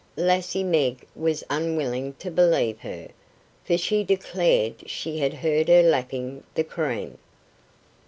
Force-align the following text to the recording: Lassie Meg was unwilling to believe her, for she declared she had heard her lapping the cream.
Lassie 0.17 0.63
Meg 0.63 1.05
was 1.15 1.43
unwilling 1.47 2.13
to 2.13 2.31
believe 2.31 2.79
her, 2.79 3.09
for 3.63 3.77
she 3.77 4.03
declared 4.03 4.89
she 4.89 5.19
had 5.19 5.35
heard 5.35 5.67
her 5.69 5.83
lapping 5.83 6.43
the 6.55 6.63
cream. 6.63 7.19